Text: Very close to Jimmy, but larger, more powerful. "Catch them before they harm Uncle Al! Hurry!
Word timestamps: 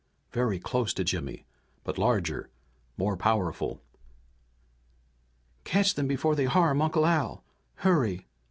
Very 0.31 0.57
close 0.57 0.95
to 0.95 1.03
Jimmy, 1.03 1.45
but 1.83 1.99
larger, 1.99 2.49
more 2.97 3.15
powerful. 3.15 3.83
"Catch 5.63 5.93
them 5.93 6.07
before 6.07 6.35
they 6.35 6.45
harm 6.45 6.81
Uncle 6.81 7.05
Al! 7.05 7.43
Hurry! 7.75 8.25